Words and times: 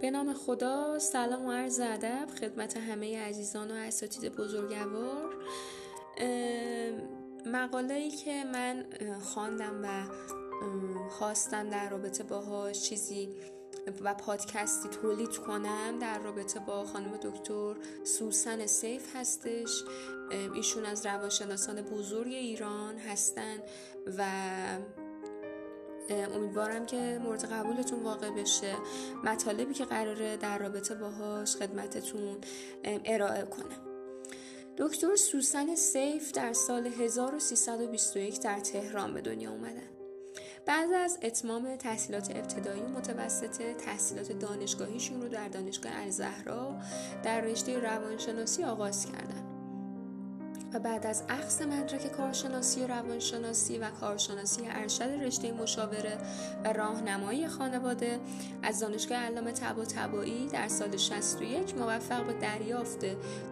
به 0.00 0.10
نام 0.10 0.32
خدا 0.32 0.98
سلام 0.98 1.46
و 1.46 1.52
عرض 1.52 1.80
ادب 1.80 2.28
خدمت 2.40 2.76
همه 2.76 3.18
عزیزان 3.18 3.70
و 3.70 3.74
اساتید 3.74 4.36
بزرگوار. 4.36 5.36
مقاله 7.46 7.94
ای 7.94 8.10
که 8.10 8.44
من 8.44 8.84
خواندم 9.20 9.80
و 9.82 10.04
خواستم 11.10 11.70
در 11.70 11.90
رابطه 11.90 12.24
باهاش 12.24 12.82
چیزی 12.82 13.28
و 14.02 14.14
پادکستی 14.14 14.88
تولید 14.88 15.36
کنم 15.36 15.98
در 15.98 16.18
رابطه 16.18 16.60
با 16.60 16.84
خانم 16.84 17.16
دکتر 17.16 17.74
سوسن 18.04 18.66
سیف 18.66 19.16
هستش. 19.16 19.84
ایشون 20.54 20.86
از 20.86 21.06
روانشناسان 21.06 21.82
بزرگ 21.82 22.32
ایران 22.32 22.98
هستن 22.98 23.56
و 24.18 24.24
امیدوارم 26.14 26.86
که 26.86 27.20
مورد 27.22 27.44
قبولتون 27.44 28.02
واقع 28.02 28.30
بشه. 28.30 28.74
مطالبی 29.24 29.74
که 29.74 29.84
قراره 29.84 30.36
در 30.36 30.58
رابطه 30.58 30.94
باهاش 30.94 31.56
خدمتتون 31.56 32.38
ارائه 32.84 33.42
کنم. 33.42 33.90
دکتر 34.76 35.16
سوسن 35.16 35.74
سیف 35.74 36.32
در 36.32 36.52
سال 36.52 36.86
1321 36.86 38.40
در 38.40 38.60
تهران 38.60 39.14
به 39.14 39.20
دنیا 39.20 39.50
اومدن. 39.50 39.90
بعد 40.66 40.92
از 40.92 41.18
اتمام 41.22 41.76
تحصیلات 41.76 42.30
ابتدایی 42.30 42.80
و 42.80 42.88
متوسطه 42.88 43.74
تحصیلات 43.74 44.32
دانشگاهیشون 44.32 45.22
رو 45.22 45.28
در 45.28 45.48
دانشگاه 45.48 45.92
الزهرا 45.94 46.76
در 47.22 47.40
رشته 47.40 47.78
روانشناسی 47.78 48.64
آغاز 48.64 49.06
کردن. 49.06 49.49
و 50.74 50.78
بعد 50.78 51.06
از 51.06 51.22
اخذ 51.28 51.62
مدرک 51.62 52.12
کارشناسی 52.12 52.86
روانشناسی 52.86 53.78
و 53.78 53.90
کارشناسی 53.90 54.62
ارشد 54.68 55.02
رشته 55.02 55.52
مشاوره 55.52 56.18
و 56.64 56.72
راهنمایی 56.72 57.48
خانواده 57.48 58.20
از 58.62 58.80
دانشگاه 58.80 59.18
علامه 59.18 59.52
طبایی 59.52 60.46
در 60.46 60.68
سال 60.68 60.96
61 60.96 61.74
موفق 61.78 62.26
به 62.26 62.32
دریافت 62.32 63.04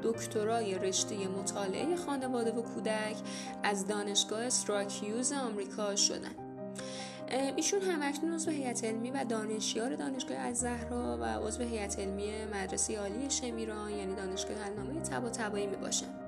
دکترای 0.02 0.78
رشته 0.78 1.28
مطالعه 1.28 1.96
خانواده 1.96 2.52
و 2.52 2.62
کودک 2.62 3.16
از 3.62 3.86
دانشگاه 3.86 4.50
سراکیوز 4.50 5.32
آمریکا 5.32 5.96
شدند. 5.96 6.34
ایشون 7.56 7.80
همکنون 7.80 8.34
عضو 8.34 8.50
هیئت 8.50 8.84
علمی 8.84 9.10
و 9.10 9.24
دانشیار 9.24 9.96
دانشگاه 9.96 10.38
الزهرا 10.38 11.18
و 11.20 11.24
عضو 11.24 11.62
هیئت 11.62 11.98
علمی 11.98 12.44
مدرسه 12.44 12.98
عالی 12.98 13.30
شمیران 13.30 13.90
یعنی 13.90 14.14
دانشگاه 14.14 14.56
علامه 14.56 15.00
طبا 15.00 15.28
طبایی 15.28 15.66
می 15.66 15.76
باشند. 15.76 16.27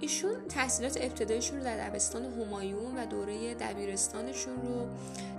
ایشون 0.00 0.34
تحصیلات 0.48 0.98
ابتدایشون 1.00 1.58
رو 1.58 1.64
در 1.64 1.88
دبستان 1.88 2.24
همایون 2.24 2.98
و 2.98 3.06
دوره 3.06 3.54
دبیرستانشون 3.54 4.54
رو 4.54 4.86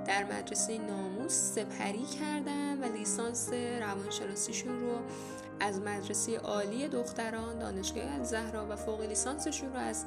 در 0.07 0.23
مدرسه 0.23 0.77
ناموس 0.77 1.33
سپری 1.33 2.05
کردن 2.19 2.83
و 2.83 2.97
لیسانس 2.97 3.49
روانشناسیشون 3.53 4.79
رو 4.79 4.95
از 5.59 5.79
مدرسه 5.79 6.37
عالی 6.37 6.87
دختران 6.87 7.59
دانشگاه 7.59 8.13
الزهرا 8.13 8.67
و 8.69 8.75
فوق 8.75 9.01
لیسانسشون 9.01 9.73
رو 9.73 9.79
از 9.79 10.05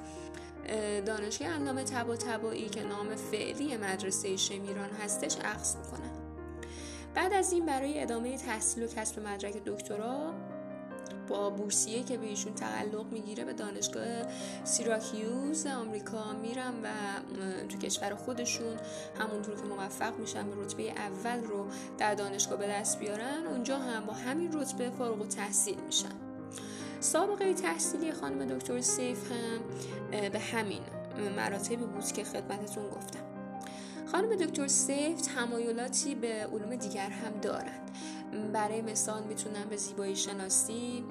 دانشگاه 1.06 1.48
علامه 1.48 1.84
تبا 1.84 2.16
تبایی 2.16 2.69
که 2.69 2.83
نام 2.83 3.14
فعلی 3.14 3.77
مدرسه 3.77 4.36
شمیران 4.36 4.91
هستش 4.91 5.36
اخذ 5.44 5.77
می‌کنن. 5.77 6.11
بعد 7.14 7.33
از 7.33 7.53
این 7.53 7.66
برای 7.66 8.03
ادامه 8.03 8.38
تحصیل 8.38 8.84
و 8.84 8.86
کسب 8.86 9.27
مدرک 9.27 9.64
دکترا 9.66 10.34
با 11.31 11.50
بورسیه 11.50 12.03
که 12.03 12.19
به 12.19 12.27
ایشون 12.27 12.55
تعلق 12.55 13.12
می‌گیره 13.12 13.45
به 13.45 13.53
دانشگاه 13.53 14.05
سیراکیوز 14.64 15.67
آمریکا 15.67 16.33
میرن 16.33 16.75
و 16.83 16.89
تو 17.69 17.78
کشور 17.78 18.14
خودشون 18.14 18.77
همونطور 19.19 19.55
که 19.55 19.62
موفق 19.62 20.19
میشن 20.19 20.50
به 20.50 20.62
رتبه 20.62 20.91
اول 20.91 21.45
رو 21.45 21.67
در 21.98 22.14
دانشگاه 22.14 22.59
به 22.59 22.69
دست 22.69 22.98
بیارن 22.98 23.47
اونجا 23.47 23.78
هم 23.78 24.06
با 24.06 24.12
همین 24.12 24.53
رتبه 24.53 24.91
فارغ 24.91 25.20
و 25.20 25.27
تحصیل 25.27 25.81
میشن. 25.87 26.09
سابقه 27.00 27.55
تحصیلی 27.55 28.12
خانم 28.12 28.59
دکتر 28.59 28.81
سیف 28.81 29.33
هم 29.33 29.60
به 30.31 30.38
همین 30.38 30.83
مراتبی 31.37 31.77
بود 31.77 32.12
که 32.12 32.25
خدمتتون 32.25 32.88
گفتم. 32.88 33.21
خانم 34.12 34.37
دکتر 34.37 34.66
سیف 34.66 35.21
تمایلاتی 35.21 36.15
به 36.15 36.28
علوم 36.53 36.77
دیگر 36.77 37.09
هم 37.09 37.41
دارند. 37.43 37.91
برای 38.52 38.82
مثال 38.82 39.22
می‌تونن 39.22 39.64
به 39.70 39.76
زیبایی 39.76 40.16
شناسی 40.16 41.04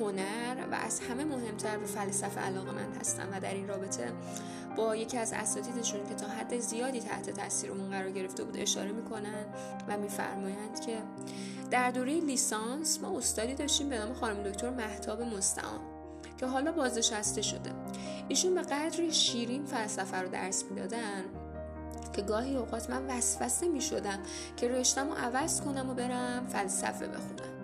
هنر 0.00 0.66
و 0.72 0.74
از 0.74 1.00
همه 1.00 1.24
مهمتر 1.24 1.78
به 1.78 1.86
فلسفه 1.86 2.40
علاقه 2.40 2.72
من 2.72 2.92
هستن 3.00 3.28
و 3.32 3.40
در 3.40 3.54
این 3.54 3.68
رابطه 3.68 4.12
با 4.76 4.96
یکی 4.96 5.18
از 5.18 5.32
اساتیدشون 5.32 6.08
که 6.08 6.14
تا 6.14 6.26
حد 6.26 6.58
زیادی 6.58 7.00
تحت 7.00 7.30
تاثیرمون 7.30 7.90
قرار 7.90 8.10
گرفته 8.10 8.44
بود 8.44 8.56
اشاره 8.56 8.92
می‌کنن 8.92 9.44
و 9.88 9.98
میفرمایند 9.98 10.80
که 10.80 10.98
در 11.70 11.90
دوره 11.90 12.20
لیسانس 12.20 13.00
ما 13.00 13.18
استادی 13.18 13.54
داشتیم 13.54 13.88
به 13.88 13.98
نام 13.98 14.14
خانم 14.14 14.42
دکتر 14.42 14.70
محتاب 14.70 15.22
مستعان 15.22 15.80
که 16.38 16.46
حالا 16.46 16.72
بازنشسته 16.72 17.42
شده. 17.42 17.70
ایشون 18.28 18.54
به 18.54 18.62
قدری 18.62 19.12
شیرین 19.12 19.64
فلسفه 19.64 20.16
رو 20.16 20.28
درس 20.28 20.64
می‌دادن 20.64 21.24
که 22.16 22.22
گاهی 22.22 22.56
اوقات 22.56 22.90
من 22.90 23.06
وسوسه 23.06 23.68
می 23.68 23.80
شدم 23.80 24.18
که 24.56 24.68
رشتم 24.68 25.08
رو 25.08 25.14
عوض 25.14 25.60
کنم 25.60 25.90
و 25.90 25.94
برم 25.94 26.46
فلسفه 26.46 27.08
بخونم. 27.08 27.56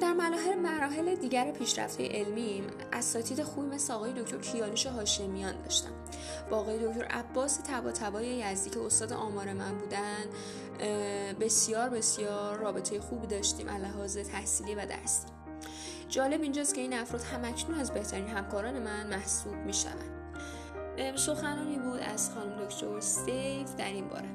در 0.00 0.12
مراحل 0.12 0.54
مراحل 0.54 1.14
دیگر 1.14 1.50
پیشرفته 1.50 2.08
علمی 2.08 2.62
اساتید 2.92 3.42
خوبی 3.42 3.66
مثل 3.66 3.92
آقای 3.92 4.12
دکتر 4.12 4.38
کیانوش 4.38 4.86
هاشمیان 4.86 5.62
داشتم. 5.62 5.90
با 6.50 6.56
آقای 6.56 6.78
دکتر 6.88 7.04
عباس 7.04 7.60
تبا 8.00 8.22
یزدی 8.22 8.70
که 8.70 8.80
استاد 8.80 9.12
آمار 9.12 9.52
من 9.52 9.78
بودن 9.78 10.24
بسیار 11.40 11.88
بسیار 11.88 12.58
رابطه 12.58 13.00
خوبی 13.00 13.26
داشتیم 13.26 13.68
لحاظ 13.68 14.18
تحصیلی 14.18 14.74
و 14.74 14.86
درسی. 14.86 15.26
جالب 16.08 16.42
اینجاست 16.42 16.74
که 16.74 16.80
این 16.80 16.94
افراد 16.94 17.22
همکنون 17.22 17.78
از 17.78 17.90
بهترین 17.90 18.26
همکاران 18.26 18.78
من 18.78 19.06
محسوب 19.06 19.54
می 19.54 19.74
شوند 19.74 20.21
سخنانی 21.16 21.78
بود 21.78 22.00
از 22.00 22.30
خانم 22.30 22.64
دکتر 22.64 23.00
سیف 23.00 23.74
در 23.76 23.84
این 23.84 24.08
باره. 24.08 24.28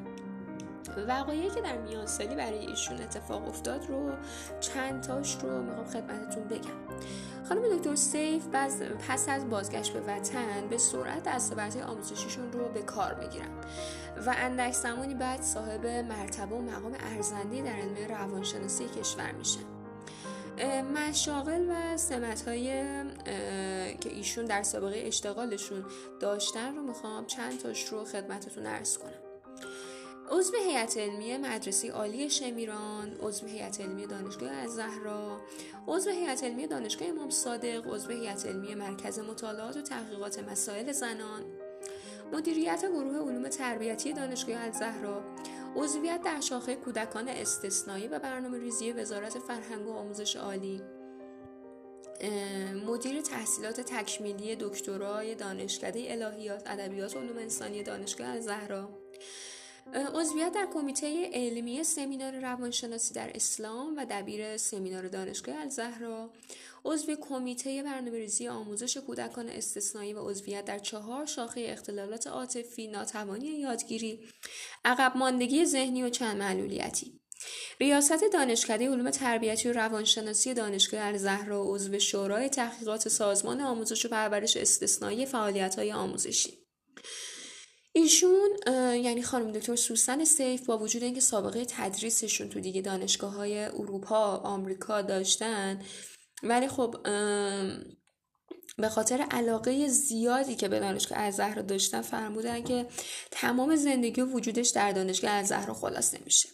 وقایعی 1.07 1.49
که 1.49 1.61
در 1.61 1.77
میان 1.77 2.05
سالی 2.05 2.35
برای 2.35 2.65
ایشون 2.67 3.01
اتفاق 3.01 3.47
افتاد 3.47 3.85
رو 3.85 4.11
چند 4.59 5.03
تاش 5.03 5.37
رو 5.41 5.61
می‌خوام 5.61 5.85
خدمتتون 5.85 6.43
بگم. 6.43 6.97
خانم 7.49 7.77
دکتر 7.77 7.95
سیف 7.95 8.47
پس 9.07 9.29
از 9.29 9.49
بازگشت 9.49 9.93
به 9.93 9.99
وطن 9.99 10.67
به 10.69 10.77
سرعت 10.77 11.23
دستاوردهای 11.23 11.83
آموزشیشون 11.83 12.51
رو 12.51 12.69
به 12.69 12.81
کار 12.81 13.15
می‌گیرن 13.19 13.51
و 14.25 14.33
اندک 14.37 14.73
زمانی 14.73 15.15
بعد 15.15 15.41
صاحب 15.41 15.85
مرتبه 15.85 16.55
و 16.55 16.61
مقام 16.61 16.93
ارزنده 17.15 17.61
در 17.61 17.71
علم 17.71 17.95
روانشناسی 18.09 18.85
کشور 18.85 19.31
میشن. 19.31 19.76
مشاغل 20.65 21.65
و 21.69 21.97
سمت 21.97 22.47
های 22.47 22.65
که 23.99 24.09
ایشون 24.09 24.45
در 24.45 24.63
سابقه 24.63 25.03
اشتغالشون 25.05 25.85
داشتن 26.19 26.75
رو 26.75 26.81
می‌خوام 26.81 27.25
چند 27.25 27.59
تاش 27.59 27.85
رو 27.85 28.05
خدمتتون 28.05 28.65
ارز 28.65 28.97
کنم. 28.97 29.27
عضو 30.31 30.53
هیئت 30.57 30.97
علمی 30.97 31.37
مدرسه 31.37 31.91
عالی 31.91 32.29
شمیران 32.29 33.17
عضو 33.21 33.45
هیئت 33.45 33.81
علمی 33.81 34.07
دانشگاه 34.07 34.51
از 34.51 34.75
زهرا 34.75 35.41
عضو 35.87 36.09
هیئت 36.09 36.43
علمی 36.43 36.67
دانشگاه 36.67 37.07
امام 37.07 37.29
صادق 37.29 37.93
عضو 37.93 38.09
هیئت 38.09 38.45
علمی 38.45 38.75
مرکز 38.75 39.19
مطالعات 39.19 39.77
و 39.77 39.81
تحقیقات 39.81 40.39
مسائل 40.39 40.91
زنان 40.91 41.43
مدیریت 42.33 42.85
گروه 42.85 43.17
علوم 43.17 43.49
تربیتی 43.49 44.13
دانشگاه 44.13 44.63
الزهرا 44.63 45.23
عضویت 45.77 46.21
در 46.21 46.39
شاخه 46.41 46.75
کودکان 46.75 47.27
استثنایی 47.29 48.07
و 48.07 48.19
برنامه 48.19 48.59
ریزی 48.59 48.91
وزارت 48.91 49.39
فرهنگ 49.39 49.87
و 49.87 49.93
آموزش 49.93 50.35
عالی. 50.35 50.81
مدیر 52.85 53.21
تحصیلات 53.21 53.81
تکمیلی 53.81 54.55
دکترای 54.55 55.35
دانشکده 55.35 56.05
الهیات 56.07 56.63
ادبیات 56.65 57.17
علوم 57.17 57.37
انسانی 57.37 57.83
دانشگاه 57.83 58.27
الزهرا 58.27 58.89
عضویت 59.93 60.51
در 60.51 60.67
کمیته 60.73 61.29
علمی 61.33 61.83
سمینار 61.83 62.39
روانشناسی 62.39 63.13
در 63.13 63.31
اسلام 63.35 63.97
و 63.97 64.05
دبیر 64.09 64.57
سمینار 64.57 65.07
دانشگاه 65.07 65.55
الزهرا. 65.55 66.29
عضو 66.85 67.15
کمیته 67.15 67.83
برنامه‌ریزی 67.83 68.47
آموزش 68.47 68.97
کودکان 68.97 69.49
استثنایی 69.49 70.13
و 70.13 70.29
عضویت 70.29 70.65
در 70.65 70.79
چهار 70.79 71.25
شاخه 71.25 71.65
اختلالات 71.69 72.27
عاطفی 72.27 72.87
ناتوانی 72.87 73.47
یادگیری. 73.47 74.19
عقب 74.85 75.17
ماندگی 75.17 75.65
ذهنی 75.65 76.03
و 76.03 76.09
چند 76.09 76.37
معلولیتی. 76.37 77.19
ریاست 77.79 78.23
دانشکده 78.33 78.89
علوم 78.89 79.09
تربیتی 79.09 79.69
و 79.69 79.73
روانشناسی 79.73 80.53
دانشگاه 80.53 81.01
الزهرا 81.01 81.63
عضو 81.63 81.99
شورای 81.99 82.49
تحقیقات 82.49 83.09
سازمان 83.09 83.61
آموزش 83.61 84.05
و 84.05 84.09
پرورش 84.09 84.57
استثنایی 84.57 85.25
فعالیت‌های 85.25 85.91
آموزشی. 85.91 86.67
ایشون 87.97 88.49
یعنی 89.03 89.21
خانم 89.21 89.51
دکتر 89.51 89.75
سوسن 89.75 90.23
سیف 90.23 90.65
با 90.65 90.77
وجود 90.77 91.03
اینکه 91.03 91.21
سابقه 91.21 91.65
تدریسشون 91.65 92.49
تو 92.49 92.59
دیگه 92.59 92.81
دانشگاه 92.81 93.33
های 93.33 93.59
اروپا 93.65 94.37
آمریکا 94.37 95.01
داشتن 95.01 95.81
ولی 96.43 96.67
خب 96.67 96.95
به 98.77 98.89
خاطر 98.89 99.25
علاقه 99.31 99.87
زیادی 99.87 100.55
که 100.55 100.67
به 100.67 100.79
دانشگاه 100.79 101.19
الزهرا 101.19 101.61
داشتن 101.61 102.01
فرمودن 102.01 102.63
که 102.63 102.85
تمام 103.31 103.75
زندگی 103.75 104.21
و 104.21 104.25
وجودش 104.25 104.69
در 104.69 104.91
دانشگاه 104.91 105.31
الزهرا 105.31 105.73
خلاص 105.73 106.13
نمیشه 106.13 106.49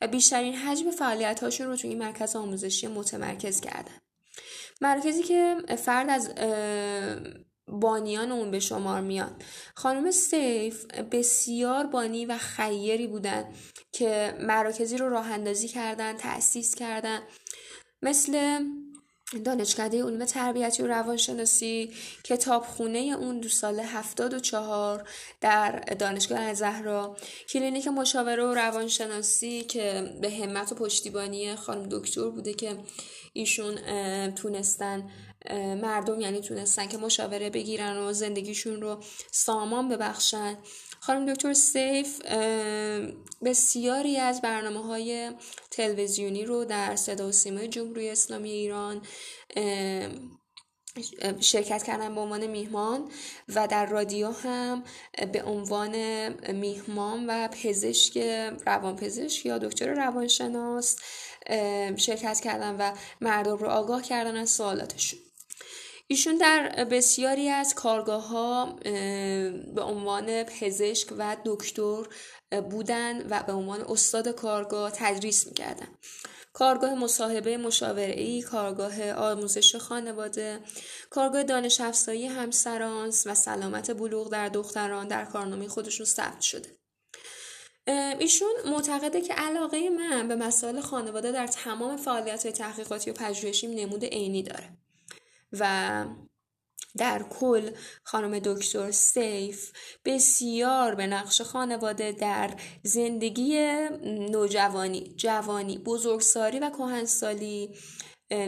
و 0.00 0.06
بیشترین 0.06 0.54
حجم 0.54 0.90
فعالیت 0.90 1.42
هاشون 1.42 1.66
رو 1.66 1.76
توی 1.76 1.90
این 1.90 1.98
مرکز 1.98 2.36
آموزشی 2.36 2.86
متمرکز 2.86 3.60
کردن. 3.60 4.00
مرکزی 4.80 5.22
که 5.22 5.56
فرد 5.78 6.10
از 6.10 6.30
بانیان 7.70 8.32
اون 8.32 8.50
به 8.50 8.60
شمار 8.60 9.00
میاد. 9.00 9.42
خانم 9.74 10.10
سیف 10.10 10.84
بسیار 11.12 11.86
بانی 11.86 12.26
و 12.26 12.38
خیری 12.38 13.06
بودن 13.06 13.44
که 13.92 14.36
مراکزی 14.40 14.96
رو 14.96 15.08
راه 15.08 15.30
اندازی 15.30 15.68
کردن 15.68 16.16
تأسیس 16.16 16.74
کردن. 16.74 17.20
مثل 18.02 18.64
دانشکده 19.44 20.04
علوم 20.04 20.24
تربیتی 20.24 20.82
و 20.82 20.86
روانشناسی 20.86 21.90
کتابخونه 22.24 22.98
اون 22.98 23.40
دو 23.40 23.48
سال 23.48 23.80
هفتاد 23.80 24.34
و 24.34 24.40
چهار 24.40 25.08
در 25.40 25.80
دانشگاه 25.80 26.54
زهرا 26.54 27.16
کلینیک 27.48 27.88
مشاوره 27.88 28.44
و 28.44 28.54
روانشناسی 28.54 29.62
که 29.62 30.14
به 30.20 30.30
همت 30.30 30.72
و 30.72 30.74
پشتیبانی 30.74 31.56
خانم 31.56 31.88
دکتر 31.90 32.30
بوده 32.30 32.54
که 32.54 32.76
ایشون 33.32 33.74
تونستن 34.30 35.10
مردم 35.82 36.20
یعنی 36.20 36.40
تونستن 36.40 36.88
که 36.88 36.96
مشاوره 36.96 37.50
بگیرن 37.50 37.96
و 37.96 38.12
زندگیشون 38.12 38.82
رو 38.82 39.00
سامان 39.30 39.88
ببخشن. 39.88 40.58
خانم 41.00 41.32
دکتر 41.32 41.52
سیف 41.52 42.20
بسیاری 43.44 44.16
از 44.16 44.40
برنامه 44.40 44.82
های 44.86 45.30
تلویزیونی 45.70 46.44
رو 46.44 46.64
در 46.64 46.96
صدا 46.96 47.28
و 47.28 47.32
سیمای 47.32 47.68
جمهوری 47.68 48.10
اسلامی 48.10 48.50
ایران 48.50 49.02
شرکت 51.40 51.82
کردن 51.82 52.14
به 52.14 52.20
عنوان 52.20 52.46
میهمان 52.46 53.10
و 53.48 53.66
در 53.66 53.86
رادیو 53.86 54.30
هم 54.30 54.84
به 55.32 55.42
عنوان 55.42 55.94
میهمان 56.52 57.26
و 57.26 57.48
پزشک 57.48 58.18
روانپزشک 58.66 59.46
یا 59.46 59.58
دکتر 59.58 59.94
روانشناس 59.94 60.96
شرکت 61.96 62.40
کردن 62.40 62.76
و 62.76 62.92
مردم 63.20 63.56
رو 63.56 63.68
آگاه 63.68 64.02
کردن 64.02 64.36
از 64.36 64.50
سوالاتشون. 64.50 65.20
ایشون 66.10 66.36
در 66.36 66.84
بسیاری 66.84 67.48
از 67.48 67.74
کارگاه 67.74 68.28
ها 68.28 68.64
به 69.74 69.82
عنوان 69.82 70.42
پزشک 70.42 71.08
و 71.18 71.36
دکتر 71.44 72.02
بودن 72.70 73.26
و 73.30 73.42
به 73.42 73.52
عنوان 73.52 73.80
استاد 73.80 74.28
کارگاه 74.28 74.90
تدریس 74.90 75.46
می‌کردن 75.46 75.88
کارگاه 76.52 76.94
مصاحبه 76.94 77.56
مشاوره 77.56 78.42
کارگاه 78.42 79.12
آموزش 79.12 79.76
خانواده، 79.76 80.60
کارگاه 81.10 81.42
دانش 81.42 81.80
افزایی 81.80 82.26
همسران 82.26 83.12
و 83.26 83.34
سلامت 83.34 83.90
بلوغ 83.90 84.30
در 84.30 84.48
دختران 84.48 85.08
در 85.08 85.24
کارنامه 85.24 85.68
خودشون 85.68 86.06
ثبت 86.06 86.40
شده. 86.40 86.76
ایشون 88.18 88.52
معتقده 88.66 89.20
که 89.20 89.34
علاقه 89.34 89.90
من 89.90 90.28
به 90.28 90.36
مسائل 90.36 90.80
خانواده 90.80 91.32
در 91.32 91.46
تمام 91.46 91.96
فعالیت 91.96 92.46
تحقیقاتی 92.46 93.10
و 93.10 93.14
پژوهشیم 93.14 93.70
نمود 93.70 94.04
عینی 94.04 94.42
داره. 94.42 94.70
و 95.52 96.04
در 96.98 97.22
کل 97.22 97.70
خانم 98.04 98.38
دکتر 98.38 98.90
سیف 98.90 99.72
بسیار 100.04 100.94
به 100.94 101.06
نقش 101.06 101.42
خانواده 101.42 102.12
در 102.12 102.50
زندگی 102.82 103.58
نوجوانی، 104.30 105.14
جوانی، 105.16 105.78
بزرگسالی 105.78 106.58
و 106.58 106.70
کهنسالی 106.70 107.74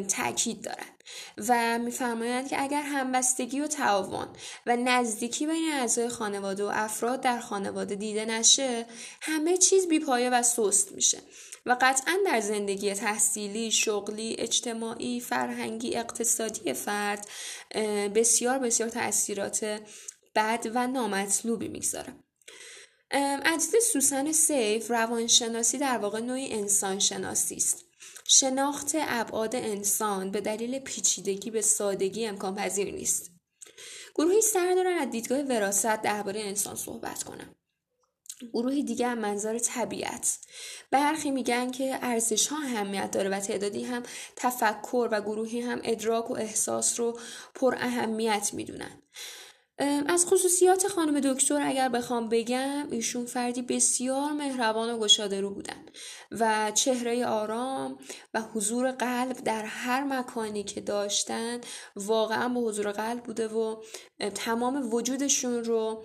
تاکید 0.08 0.64
دارند 0.64 1.02
و 1.48 1.78
میفرمایند 1.78 2.48
که 2.48 2.62
اگر 2.62 2.82
همبستگی 2.82 3.60
و 3.60 3.66
تعاون 3.66 4.28
و 4.66 4.76
نزدیکی 4.76 5.46
بین 5.46 5.72
اعضای 5.72 6.08
خانواده 6.08 6.64
و 6.64 6.70
افراد 6.72 7.20
در 7.20 7.40
خانواده 7.40 7.94
دیده 7.94 8.24
نشه 8.24 8.86
همه 9.20 9.56
چیز 9.56 9.88
بیپایه 9.88 10.30
و 10.30 10.42
سست 10.42 10.92
میشه. 10.92 11.18
و 11.66 11.76
قطعا 11.80 12.18
در 12.26 12.40
زندگی 12.40 12.94
تحصیلی، 12.94 13.70
شغلی، 13.70 14.36
اجتماعی، 14.38 15.20
فرهنگی، 15.20 15.96
اقتصادی 15.96 16.72
فرد 16.72 17.28
بسیار 18.14 18.58
بسیار 18.58 18.88
تاثیرات 18.88 19.80
بد 20.34 20.66
و 20.74 20.86
نامطلوبی 20.86 21.68
می‌گذاره. 21.68 22.14
عزیز 23.44 23.74
سوسن 23.92 24.32
سیف 24.32 24.90
روانشناسی 24.90 25.78
در 25.78 25.98
واقع 25.98 26.20
نوعی 26.20 26.52
انسان 26.52 26.98
شناسی 26.98 27.54
است. 27.54 27.84
شناخت 28.24 28.90
ابعاد 28.94 29.56
انسان 29.56 30.30
به 30.30 30.40
دلیل 30.40 30.78
پیچیدگی 30.78 31.50
به 31.50 31.62
سادگی 31.62 32.26
امکان 32.26 32.54
پذیر 32.54 32.94
نیست. 32.94 33.30
گروهی 34.14 34.42
سر 34.42 34.74
دارن 34.74 34.98
از 34.98 35.10
دیدگاه 35.10 35.40
وراست 35.40 36.02
درباره 36.02 36.40
انسان 36.40 36.76
صحبت 36.76 37.22
کنم. 37.22 37.54
گروهی 38.48 38.82
دیگه 38.82 39.08
هم 39.08 39.18
منظر 39.18 39.58
طبیعت. 39.58 40.38
برخی 40.90 41.30
میگن 41.30 41.70
که 41.70 41.98
ارزش 42.02 42.46
ها 42.46 42.56
اهمیت 42.56 43.10
داره 43.10 43.30
و 43.30 43.40
تعدادی 43.40 43.84
هم 43.84 44.02
تفکر 44.36 45.08
و 45.12 45.20
گروهی 45.20 45.60
هم 45.60 45.80
ادراک 45.84 46.30
و 46.30 46.34
احساس 46.34 47.00
رو 47.00 47.18
پر 47.54 47.74
اهمیت 47.74 48.50
می‌دونن. 48.52 49.02
از 50.06 50.26
خصوصیات 50.26 50.88
خانم 50.88 51.20
دکتر 51.20 51.60
اگر 51.62 51.88
بخوام 51.88 52.28
بگم 52.28 52.88
ایشون 52.90 53.26
فردی 53.26 53.62
بسیار 53.62 54.32
مهربان 54.32 54.90
و 54.90 54.98
گشاده 54.98 55.40
رو 55.40 55.50
بودن 55.50 55.86
و 56.30 56.72
چهره 56.74 57.26
آرام 57.26 57.98
و 58.34 58.42
حضور 58.42 58.90
قلب 58.90 59.36
در 59.36 59.64
هر 59.64 60.04
مکانی 60.04 60.64
که 60.64 60.80
داشتن 60.80 61.60
واقعا 61.96 62.48
به 62.48 62.60
حضور 62.60 62.92
قلب 62.92 63.22
بوده 63.22 63.48
و 63.48 63.82
تمام 64.34 64.94
وجودشون 64.94 65.64
رو 65.64 66.04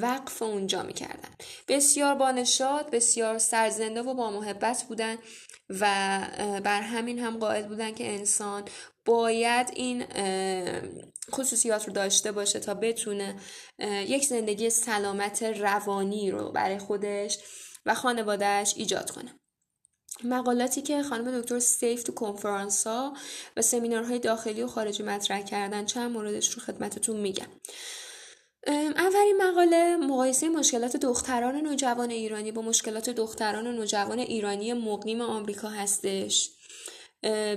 وقف 0.00 0.42
اونجا 0.42 0.82
می‌کردن. 0.82 1.28
بسیار 1.68 2.14
بانشاد 2.14 2.90
بسیار 2.90 3.38
سرزنده 3.38 4.02
و 4.02 4.14
با 4.14 4.30
محبت 4.30 4.82
بودن 4.88 5.16
و 5.70 6.20
بر 6.64 6.80
همین 6.80 7.18
هم 7.18 7.38
قائل 7.38 7.62
بودن 7.62 7.94
که 7.94 8.12
انسان 8.12 8.64
باید 9.04 9.70
این 9.74 10.04
خصوصیات 11.30 11.86
رو 11.86 11.92
داشته 11.92 12.32
باشه 12.32 12.60
تا 12.60 12.74
بتونه 12.74 13.40
یک 14.06 14.24
زندگی 14.24 14.70
سلامت 14.70 15.42
روانی 15.42 16.30
رو 16.30 16.52
برای 16.52 16.78
خودش 16.78 17.38
و 17.86 17.94
خانوادهش 17.94 18.74
ایجاد 18.76 19.10
کنه. 19.10 19.34
مقالاتی 20.24 20.82
که 20.82 21.02
خانم 21.02 21.40
دکتر 21.40 21.58
سیف 21.58 22.02
تو 22.02 22.12
کنفرانس 22.12 22.86
ها 22.86 23.16
و 23.56 23.62
سمینارهای 23.62 24.18
داخلی 24.18 24.62
و 24.62 24.66
خارجی 24.66 25.02
مطرح 25.02 25.42
کردن 25.42 25.84
چند 25.84 26.10
موردش 26.10 26.50
رو 26.50 26.62
خدمتتون 26.62 27.20
میگم. 27.20 27.48
اولین 28.66 29.36
مقاله 29.42 29.96
مقایسه 29.96 30.48
مشکلات 30.48 30.96
دختران 30.96 31.56
نوجوان 31.56 32.10
ایرانی 32.10 32.52
با 32.52 32.62
مشکلات 32.62 33.10
دختران 33.10 33.66
نوجوان 33.66 34.18
ایرانی 34.18 34.72
مقیم 34.72 35.20
آمریکا 35.20 35.68
هستش. 35.68 36.50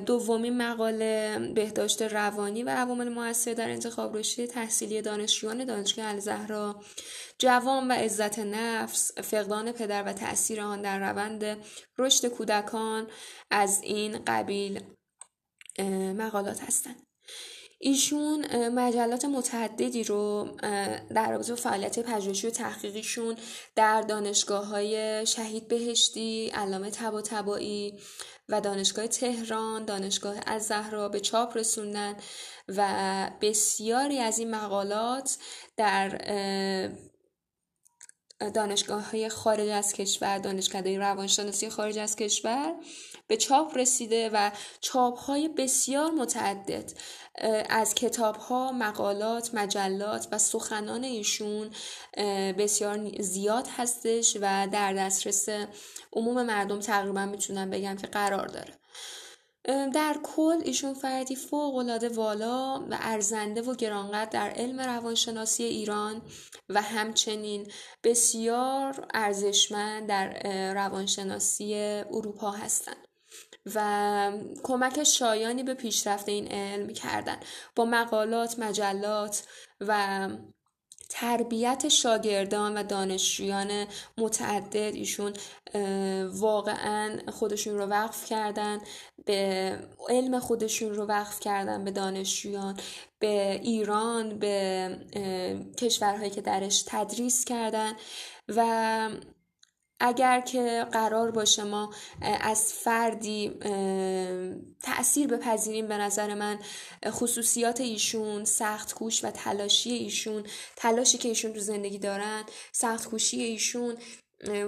دومین 0.05 0.57
مقاله 0.57 1.39
بهداشت 1.55 2.01
روانی 2.01 2.63
و 2.63 2.69
عوامل 2.69 3.09
موثر 3.09 3.53
در 3.53 3.69
انتخاب 3.69 4.17
رشد 4.17 4.45
تحصیلی 4.45 5.01
دانشجویان 5.01 5.65
دانشگاه 5.65 6.05
الزهرا. 6.05 6.83
جوان 7.39 7.87
و 7.87 7.93
عزت 7.93 8.39
نفس 8.39 9.19
فقدان 9.19 9.71
پدر 9.71 10.03
و 10.03 10.13
تاثیر 10.13 10.61
آن 10.61 10.81
در 10.81 11.09
روند 11.11 11.57
رشد 11.97 12.27
کودکان 12.27 13.07
از 13.51 13.81
این 13.83 14.23
قبیل 14.27 14.81
مقالات 16.17 16.63
هستند. 16.63 17.07
ایشون 17.77 18.67
مجلات 18.67 19.25
متعددی 19.25 20.03
رو 20.03 20.49
در 21.15 21.31
رابطه 21.31 21.49
با 21.53 21.61
فعالیت 21.61 21.99
پژوهشی 21.99 22.47
و 22.47 22.49
تحقیقیشون 22.49 23.35
در 23.75 24.01
دانشگاه 24.01 24.65
های 24.65 25.25
شهید 25.25 25.67
بهشتی، 25.67 26.51
علامه 26.53 26.91
تبا 26.91 27.21
تبایی 27.21 27.99
و 28.49 28.61
دانشگاه 28.61 29.07
تهران، 29.07 29.85
دانشگاه 29.85 30.35
از 30.45 30.67
زهرا 30.67 31.09
به 31.09 31.19
چاپ 31.19 31.57
رسوندن 31.57 32.15
و 32.67 33.31
بسیاری 33.41 34.19
از 34.19 34.39
این 34.39 34.55
مقالات 34.55 35.37
در 35.77 36.21
دانشگاه 38.39 39.11
های 39.11 39.29
خارج 39.29 39.69
از 39.69 39.93
کشور 39.93 40.37
دانشکده 40.37 40.99
روانشناسی 40.99 41.69
خارج 41.69 41.97
از 41.97 42.15
کشور 42.15 42.73
به 43.27 43.37
چاپ 43.37 43.77
رسیده 43.77 44.29
و 44.33 44.51
چاپ 44.81 45.17
های 45.17 45.47
بسیار 45.47 46.11
متعدد 46.11 46.91
از 47.69 47.95
کتاب 47.95 48.35
ها، 48.35 48.71
مقالات، 48.71 49.49
مجلات 49.53 50.27
و 50.31 50.37
سخنان 50.37 51.03
ایشون 51.03 51.69
بسیار 52.57 53.21
زیاد 53.21 53.67
هستش 53.77 54.37
و 54.41 54.67
در 54.71 54.93
دسترس 54.93 55.49
عموم 56.13 56.43
مردم 56.43 56.79
تقریبا 56.79 57.25
می‌تونم 57.25 57.69
بگم 57.69 57.95
که 57.95 58.07
قرار 58.07 58.47
داره. 58.47 58.73
در 59.67 60.15
کل 60.23 60.61
ایشون 60.63 60.93
فردی 60.93 61.35
فوق 61.35 61.75
العاده 61.75 62.09
والا 62.09 62.85
و 62.89 62.97
ارزنده 63.01 63.61
و 63.61 63.75
گرانقدر 63.75 64.29
در 64.29 64.49
علم 64.49 64.79
روانشناسی 64.79 65.63
ایران 65.63 66.21
و 66.69 66.81
همچنین 66.81 67.71
بسیار 68.03 69.07
ارزشمند 69.13 70.09
در 70.09 70.73
روانشناسی 70.73 71.75
اروپا 72.11 72.51
هستند 72.51 73.07
و 73.75 74.31
کمک 74.63 75.03
شایانی 75.03 75.63
به 75.63 75.73
پیشرفت 75.73 76.29
این 76.29 76.47
علم 76.47 76.93
کردن 76.93 77.37
با 77.75 77.85
مقالات، 77.85 78.59
مجلات 78.59 79.43
و 79.81 80.29
تربیت 81.09 81.87
شاگردان 81.87 82.77
و 82.77 82.83
دانشجویان 82.83 83.85
متعدد 84.17 84.95
ایشون 84.95 85.33
واقعا 86.31 87.19
خودشون 87.31 87.77
رو 87.77 87.85
وقف 87.85 88.25
کردن 88.25 88.79
به 89.25 89.79
علم 90.09 90.39
خودشون 90.39 90.93
رو 90.93 91.05
وقف 91.05 91.39
کردن 91.39 91.83
به 91.83 91.91
دانشجویان 91.91 92.79
به 93.19 93.59
ایران 93.63 94.39
به 94.39 94.89
کشورهایی 95.77 96.29
که 96.29 96.41
درش 96.41 96.83
تدریس 96.87 97.45
کردن 97.45 97.93
و 98.47 99.09
اگر 99.99 100.41
که 100.41 100.87
قرار 100.91 101.31
باشه 101.31 101.63
ما 101.63 101.93
از 102.41 102.73
فردی 102.73 103.49
تأثیر 104.83 105.27
بپذیریم 105.27 105.87
به 105.87 105.97
نظر 105.97 106.33
من 106.33 106.59
خصوصیات 107.05 107.81
ایشون 107.81 108.45
سخت 108.45 108.93
کوش 108.93 109.23
و 109.25 109.31
تلاشی 109.31 109.91
ایشون 109.91 110.43
تلاشی 110.75 111.17
که 111.17 111.29
ایشون 111.29 111.53
تو 111.53 111.59
زندگی 111.59 111.99
دارن 111.99 112.43
سخت 112.71 113.07
کوشی 113.07 113.41
ایشون 113.41 113.97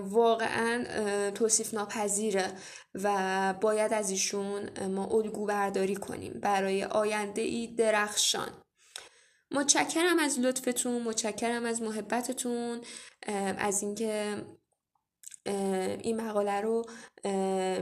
واقعا 0.04 0.86
توصیف 1.32 1.74
ناپذیره 1.74 2.54
و 2.96 3.54
باید 3.62 3.94
از 3.94 4.10
ایشون 4.10 4.88
ما 4.88 5.06
الگو 5.06 5.46
برداری 5.46 5.96
کنیم 5.96 6.34
برای 6.34 6.84
آینده 6.84 7.42
ای 7.42 7.68
درخشان. 7.68 8.64
متشکرم 9.52 10.20
از 10.20 10.40
لطفتون 10.40 11.02
متشکرم 11.02 11.66
از 11.66 11.82
محبتتون 11.82 12.82
از 13.58 13.84
اینکه 13.84 14.46
این 15.48 16.22
مقاله 16.22 16.62
رو 16.62 16.86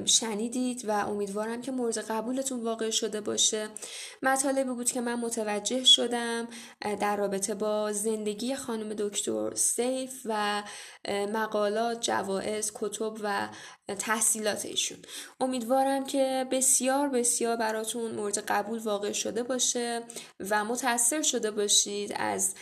شنیدید 0.05 0.86
و 0.88 0.91
امیدوارم 0.91 1.62
که 1.62 1.72
مورد 1.72 1.98
قبولتون 1.98 2.63
واقع 2.63 2.89
شده 2.89 3.22
باشه. 3.22 3.69
مطالبی 4.24 4.69
بود 4.69 4.91
که 4.91 5.01
من 5.01 5.15
متوجه 5.15 5.84
شدم 5.84 6.48
در 7.00 7.15
رابطه 7.15 7.55
با 7.55 7.91
زندگی 7.91 8.55
خانم 8.55 8.93
دکتر 8.93 9.55
سیف 9.55 10.22
و 10.25 10.63
مقالات 11.10 12.01
جوایز 12.01 12.72
کتب 12.75 13.13
و 13.24 13.50
تحصیلات 14.00 14.65
ایشون. 14.65 14.98
امیدوارم 15.39 16.05
که 16.05 16.48
بسیار 16.51 17.10
بسیار 17.10 17.55
براتون 17.55 18.12
مورد 18.12 18.38
قبول 18.38 18.79
واقع 18.79 19.12
شده 19.12 19.43
باشه 19.43 20.03
و 20.50 20.65
متاثر 20.65 21.22
شده 21.22 21.51
باشید 21.51 22.13
از 22.15 22.55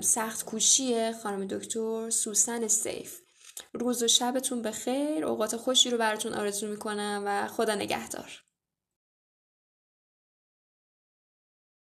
سخت 0.00 0.44
کوشی 0.44 1.12
خانم 1.12 1.46
دکتر 1.46 2.10
سوسن 2.10 2.68
سیف. 2.68 3.19
روز 3.72 4.02
و 4.02 4.08
شبتون 4.08 4.62
به 4.62 4.70
خیر 4.70 5.24
اوقات 5.24 5.56
خوشی 5.56 5.90
رو 5.90 5.98
براتون 5.98 6.34
آرزو 6.34 6.66
می‌کنم 6.66 7.22
و 7.26 7.48
خدا 7.48 7.74
نگهدار. 7.74 8.42